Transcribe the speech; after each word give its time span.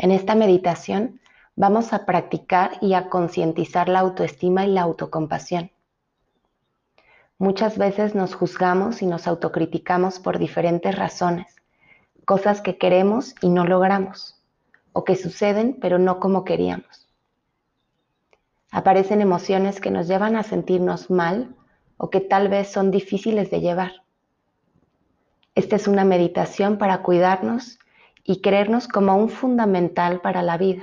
En 0.00 0.12
esta 0.12 0.36
meditación 0.36 1.20
vamos 1.56 1.92
a 1.92 2.06
practicar 2.06 2.78
y 2.80 2.94
a 2.94 3.10
concientizar 3.10 3.88
la 3.88 3.98
autoestima 3.98 4.64
y 4.64 4.70
la 4.70 4.82
autocompasión. 4.82 5.72
Muchas 7.36 7.76
veces 7.78 8.14
nos 8.14 8.36
juzgamos 8.36 9.02
y 9.02 9.06
nos 9.06 9.26
autocriticamos 9.26 10.20
por 10.20 10.38
diferentes 10.38 10.96
razones, 10.96 11.56
cosas 12.24 12.60
que 12.60 12.78
queremos 12.78 13.34
y 13.42 13.48
no 13.48 13.66
logramos, 13.66 14.40
o 14.92 15.02
que 15.02 15.16
suceden 15.16 15.76
pero 15.80 15.98
no 15.98 16.20
como 16.20 16.44
queríamos. 16.44 17.08
Aparecen 18.70 19.20
emociones 19.20 19.80
que 19.80 19.90
nos 19.90 20.06
llevan 20.06 20.36
a 20.36 20.44
sentirnos 20.44 21.10
mal 21.10 21.56
o 21.96 22.08
que 22.08 22.20
tal 22.20 22.48
vez 22.48 22.70
son 22.70 22.92
difíciles 22.92 23.50
de 23.50 23.60
llevar. 23.60 24.04
Esta 25.56 25.74
es 25.74 25.88
una 25.88 26.04
meditación 26.04 26.78
para 26.78 27.02
cuidarnos 27.02 27.80
y 28.28 28.42
creernos 28.42 28.88
como 28.88 29.16
un 29.16 29.30
fundamental 29.30 30.20
para 30.20 30.42
la 30.42 30.58
vida 30.58 30.82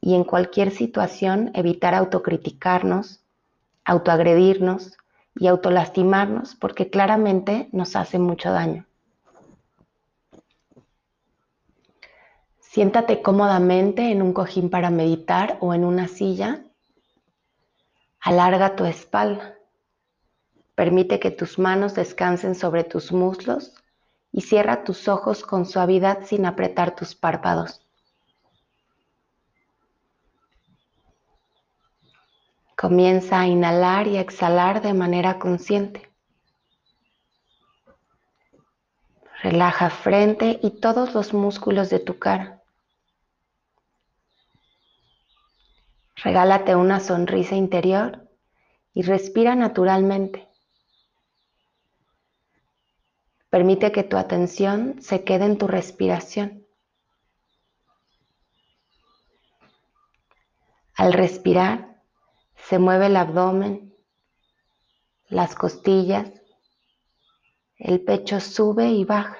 y 0.00 0.14
en 0.14 0.24
cualquier 0.24 0.70
situación 0.70 1.50
evitar 1.52 1.94
autocriticarnos, 1.94 3.22
autoagredirnos 3.84 4.96
y 5.34 5.48
autolastimarnos 5.48 6.54
porque 6.54 6.88
claramente 6.88 7.68
nos 7.72 7.94
hace 7.94 8.18
mucho 8.18 8.52
daño. 8.52 8.86
Siéntate 12.58 13.20
cómodamente 13.20 14.10
en 14.10 14.22
un 14.22 14.32
cojín 14.32 14.70
para 14.70 14.88
meditar 14.88 15.58
o 15.60 15.74
en 15.74 15.84
una 15.84 16.08
silla. 16.08 16.64
Alarga 18.18 18.76
tu 18.76 18.86
espalda. 18.86 19.58
Permite 20.74 21.20
que 21.20 21.30
tus 21.30 21.58
manos 21.58 21.94
descansen 21.94 22.54
sobre 22.54 22.82
tus 22.82 23.12
muslos 23.12 23.74
y 24.36 24.42
cierra 24.42 24.84
tus 24.84 25.08
ojos 25.08 25.42
con 25.42 25.64
suavidad 25.64 26.26
sin 26.26 26.44
apretar 26.44 26.94
tus 26.94 27.14
párpados. 27.14 27.80
Comienza 32.76 33.40
a 33.40 33.46
inhalar 33.46 34.06
y 34.06 34.18
a 34.18 34.20
exhalar 34.20 34.82
de 34.82 34.92
manera 34.92 35.38
consciente. 35.38 36.12
Relaja 39.42 39.88
frente 39.88 40.60
y 40.62 40.80
todos 40.80 41.14
los 41.14 41.32
músculos 41.32 41.88
de 41.88 42.00
tu 42.00 42.18
cara. 42.18 42.62
Regálate 46.16 46.76
una 46.76 47.00
sonrisa 47.00 47.54
interior 47.54 48.28
y 48.92 49.00
respira 49.00 49.54
naturalmente. 49.54 50.45
Permite 53.56 53.90
que 53.90 54.04
tu 54.04 54.18
atención 54.18 55.00
se 55.00 55.24
quede 55.24 55.46
en 55.46 55.56
tu 55.56 55.66
respiración. 55.66 56.66
Al 60.94 61.14
respirar, 61.14 62.02
se 62.54 62.78
mueve 62.78 63.06
el 63.06 63.16
abdomen, 63.16 63.96
las 65.28 65.54
costillas, 65.54 66.30
el 67.78 68.04
pecho 68.04 68.40
sube 68.40 68.90
y 68.90 69.06
baja. 69.06 69.38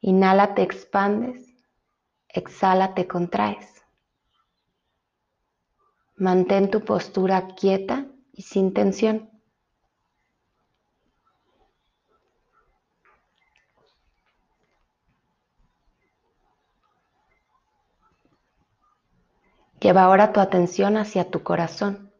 Inhala, 0.00 0.54
te 0.54 0.62
expandes, 0.62 1.46
exhala, 2.28 2.94
te 2.94 3.06
contraes. 3.06 3.84
Mantén 6.16 6.70
tu 6.70 6.82
postura 6.82 7.48
quieta 7.48 8.06
y 8.32 8.40
sin 8.40 8.72
tensión. 8.72 9.31
Lleva 19.82 20.04
ahora 20.04 20.32
tu 20.32 20.38
atención 20.38 20.96
hacia 20.96 21.28
tu 21.28 21.42
corazón. 21.42 22.12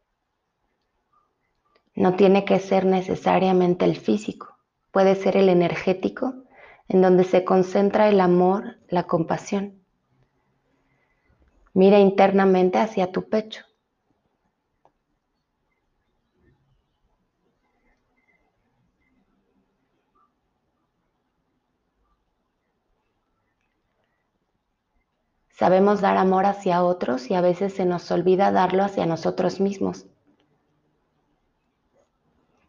No 1.94 2.16
tiene 2.16 2.44
que 2.44 2.58
ser 2.58 2.84
necesariamente 2.84 3.84
el 3.84 3.96
físico, 3.96 4.58
puede 4.90 5.14
ser 5.14 5.36
el 5.36 5.48
energético, 5.48 6.34
en 6.88 7.02
donde 7.02 7.22
se 7.22 7.44
concentra 7.44 8.08
el 8.08 8.20
amor, 8.20 8.78
la 8.88 9.04
compasión. 9.04 9.80
Mira 11.72 12.00
internamente 12.00 12.78
hacia 12.78 13.12
tu 13.12 13.28
pecho. 13.28 13.64
Sabemos 25.62 26.00
dar 26.00 26.16
amor 26.16 26.46
hacia 26.46 26.82
otros 26.82 27.30
y 27.30 27.34
a 27.34 27.40
veces 27.40 27.72
se 27.72 27.84
nos 27.84 28.10
olvida 28.10 28.50
darlo 28.50 28.82
hacia 28.82 29.06
nosotros 29.06 29.60
mismos. 29.60 30.06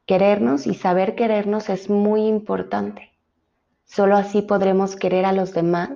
Querernos 0.06 0.68
y 0.68 0.76
saber 0.76 1.16
querernos 1.16 1.70
es 1.70 1.90
muy 1.90 2.28
importante. 2.28 3.12
Solo 3.84 4.16
así 4.16 4.44
podremos 4.44 4.96
querer 4.96 5.26
a 5.26 5.34
los 5.34 5.54
demás 5.54 5.90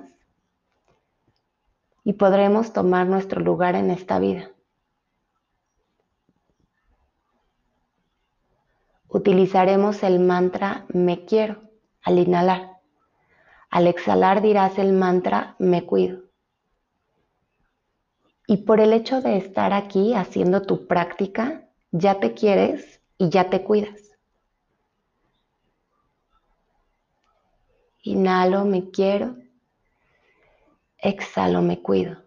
y 2.02 2.14
podremos 2.14 2.72
tomar 2.72 3.06
nuestro 3.06 3.42
lugar 3.42 3.76
en 3.76 3.92
esta 3.92 4.18
vida. 4.18 4.50
Utilizaremos 9.06 10.02
el 10.02 10.18
mantra 10.18 10.84
me 10.88 11.24
quiero 11.26 11.62
al 12.02 12.18
inhalar. 12.18 12.72
Al 13.70 13.86
exhalar 13.86 14.42
dirás 14.42 14.80
el 14.80 14.92
mantra 14.94 15.54
me 15.60 15.86
cuido. 15.86 16.27
Y 18.50 18.56
por 18.56 18.80
el 18.80 18.94
hecho 18.94 19.20
de 19.20 19.36
estar 19.36 19.74
aquí 19.74 20.14
haciendo 20.14 20.62
tu 20.62 20.86
práctica, 20.86 21.68
ya 21.90 22.18
te 22.18 22.32
quieres 22.32 23.02
y 23.18 23.28
ya 23.28 23.50
te 23.50 23.62
cuidas. 23.62 24.16
Inhalo, 28.02 28.64
me 28.64 28.90
quiero. 28.90 29.36
Exhalo, 30.96 31.60
me 31.60 31.82
cuido. 31.82 32.22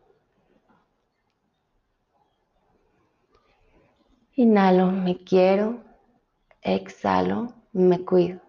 Inhalo, 4.36 4.92
me 4.92 5.24
quiero. 5.24 5.82
Exhalo, 6.62 7.52
me 7.74 8.06
cuido. 8.06 8.42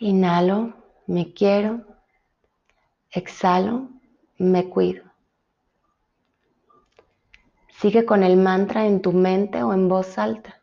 Inhalo, 0.00 0.74
me 1.06 1.32
quiero. 1.32 1.91
Exhalo, 3.14 3.90
me 4.38 4.70
cuido. 4.70 5.04
Sigue 7.68 8.06
con 8.06 8.22
el 8.22 8.38
mantra 8.38 8.86
en 8.86 9.02
tu 9.02 9.12
mente 9.12 9.62
o 9.62 9.74
en 9.74 9.86
voz 9.86 10.16
alta. 10.16 10.62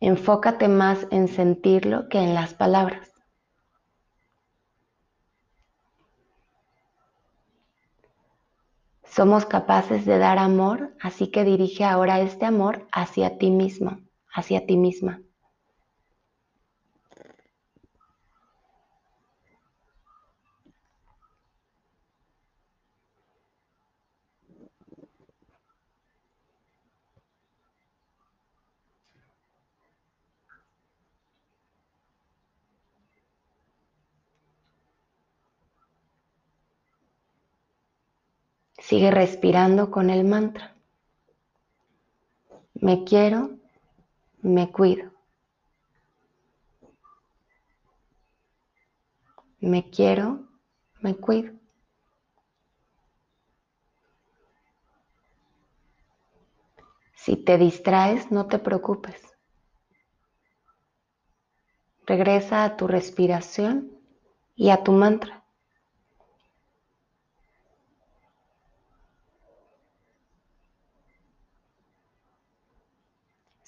Enfócate 0.00 0.68
más 0.68 1.06
en 1.10 1.28
sentirlo 1.28 2.08
que 2.08 2.18
en 2.18 2.32
las 2.32 2.54
palabras. 2.54 3.12
Somos 9.04 9.44
capaces 9.44 10.06
de 10.06 10.16
dar 10.16 10.38
amor, 10.38 10.94
así 10.98 11.30
que 11.30 11.44
dirige 11.44 11.84
ahora 11.84 12.20
este 12.20 12.46
amor 12.46 12.86
hacia 12.90 13.36
ti 13.36 13.50
mismo, 13.50 13.98
hacia 14.32 14.64
ti 14.64 14.78
misma. 14.78 15.20
Sigue 38.90 39.12
respirando 39.12 39.88
con 39.92 40.10
el 40.10 40.24
mantra. 40.24 40.74
Me 42.74 43.04
quiero, 43.04 43.56
me 44.42 44.72
cuido. 44.72 45.12
Me 49.60 49.88
quiero, 49.90 50.48
me 51.02 51.14
cuido. 51.14 51.52
Si 57.14 57.36
te 57.36 57.58
distraes, 57.58 58.32
no 58.32 58.48
te 58.48 58.58
preocupes. 58.58 59.22
Regresa 62.06 62.64
a 62.64 62.76
tu 62.76 62.88
respiración 62.88 63.92
y 64.56 64.70
a 64.70 64.82
tu 64.82 64.90
mantra. 64.90 65.39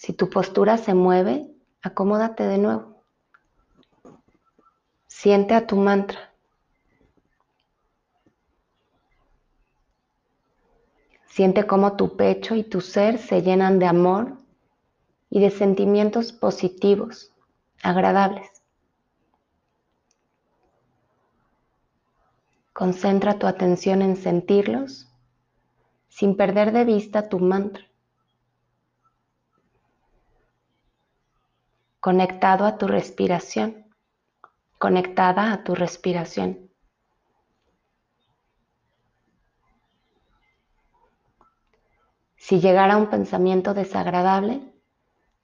Si 0.03 0.13
tu 0.13 0.29
postura 0.29 0.79
se 0.79 0.95
mueve, 0.95 1.47
acomódate 1.81 2.43
de 2.43 2.59
nuevo. 2.59 3.05
Siente 5.07 5.55
a 5.55 5.65
tu 5.65 5.77
mantra. 5.77 6.33
Siente 11.27 11.69
cómo 11.69 11.95
tu 11.95 12.17
pecho 12.17 12.57
y 12.57 12.65
tu 12.65 12.81
ser 12.81 13.17
se 13.17 13.43
llenan 13.43 13.79
de 13.79 13.87
amor 13.87 14.39
y 15.31 15.39
de 15.39 15.51
sentimientos 15.51 16.33
positivos, 16.33 17.31
agradables. 17.85 18.51
Concentra 22.73 23.39
tu 23.39 23.47
atención 23.47 24.03
en 24.03 24.17
sentirlos 24.17 25.09
sin 26.09 26.37
perder 26.37 26.73
de 26.73 26.87
vista 26.87 27.29
tu 27.29 27.39
mantra. 27.39 27.92
Conectado 32.03 32.67
a 32.67 32.79
tu 32.79 32.89
respiración, 32.89 33.87
conectada 34.77 35.53
a 35.53 35.63
tu 35.63 35.77
respiración. 35.77 36.69
Si 42.35 42.59
llegara 42.59 42.97
un 42.97 43.09
pensamiento 43.09 43.73
desagradable, 43.73 44.75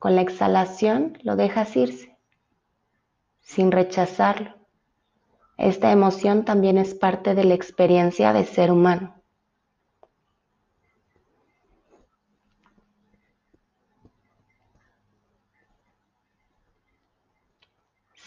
con 0.00 0.16
la 0.16 0.22
exhalación 0.22 1.16
lo 1.22 1.36
dejas 1.36 1.76
irse, 1.76 2.18
sin 3.40 3.70
rechazarlo. 3.70 4.56
Esta 5.58 5.92
emoción 5.92 6.44
también 6.44 6.76
es 6.76 6.92
parte 6.92 7.36
de 7.36 7.44
la 7.44 7.54
experiencia 7.54 8.32
de 8.32 8.44
ser 8.44 8.72
humano. 8.72 9.17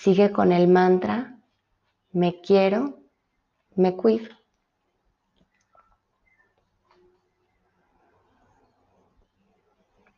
Sigue 0.01 0.31
con 0.31 0.51
el 0.51 0.67
mantra, 0.67 1.37
me 2.11 2.41
quiero, 2.41 2.97
me 3.75 3.95
cuido. 3.95 4.41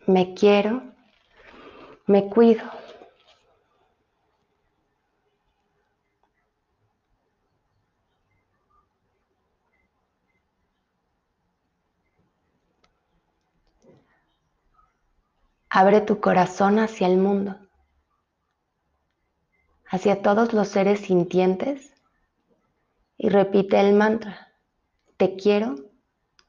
me 0.08 0.34
quiero, 0.34 0.84
me 2.08 2.30
cuido. 2.30 2.64
Abre 15.70 16.02
tu 16.02 16.20
corazón 16.20 16.80
hacia 16.80 17.08
el 17.08 17.18
mundo, 17.18 17.58
hacia 19.94 20.24
todos 20.24 20.54
los 20.54 20.70
seres 20.70 21.02
sintientes 21.02 21.94
y 23.16 23.30
repite 23.30 23.80
el 23.80 23.94
mantra, 23.94 24.52
te 25.18 25.36
quiero, 25.36 25.76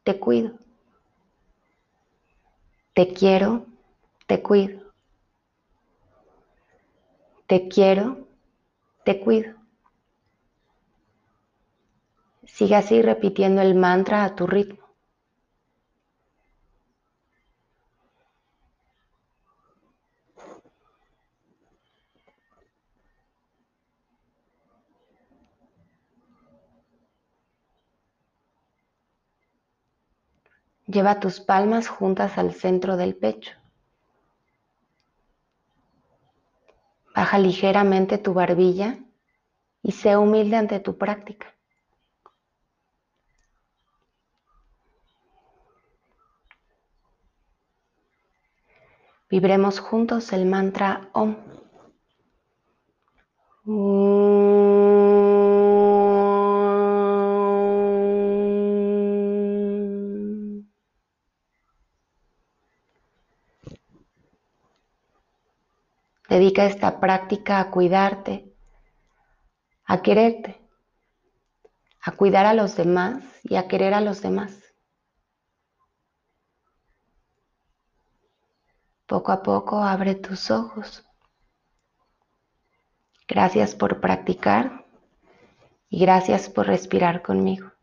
te 0.03 0.19
cuido. 0.19 0.53
Te 2.95 3.13
quiero, 3.13 3.67
te 4.27 4.41
cuido. 4.41 4.81
Te 7.47 7.69
quiero, 7.69 8.27
te 9.05 9.21
cuido. 9.21 9.57
Sigue 12.47 12.77
así 12.77 13.03
repitiendo 13.03 13.61
el 13.61 13.75
mantra 13.75 14.25
a 14.25 14.35
tu 14.35 14.47
ritmo. 14.47 14.84
Lleva 30.87 31.19
tus 31.19 31.41
palmas 31.41 31.89
juntas 31.89 32.37
al 32.37 32.53
centro 32.53 32.97
del 32.97 33.17
pecho. 33.17 33.53
Baja 37.15 37.39
ligeramente 37.39 38.19
tu 38.19 38.35
barbilla 38.35 38.99
y 39.83 39.93
sé 39.93 40.17
humilde 40.17 40.57
ante 40.57 40.81
tu 40.81 40.99
práctica. 40.99 41.55
Vibremos 49.31 49.81
juntos 49.81 50.33
el 50.33 50.47
mantra 50.47 51.09
OM. 51.13 51.37
Dedica 66.35 66.67
esta 66.67 66.99
práctica 66.99 67.61
a 67.61 67.71
cuidarte, 67.71 68.53
a 69.85 70.03
quererte, 70.03 70.61
a 72.01 72.11
cuidar 72.11 72.45
a 72.45 72.55
los 72.55 72.75
demás 72.75 73.23
y 73.45 73.55
a 73.55 73.69
querer 73.69 73.95
a 73.95 74.01
los 74.01 74.21
demás. 74.21 74.61
Poco 79.07 79.31
a 79.31 79.45
poco 79.45 79.85
abre 79.85 80.17
tus 80.17 80.51
ojos. 80.51 81.09
Gracias 83.29 83.77
por 83.77 84.01
practicar 84.01 84.87
y 85.89 86.01
gracias 86.01 86.49
por 86.49 86.67
respirar 86.67 87.23
conmigo. 87.23 87.74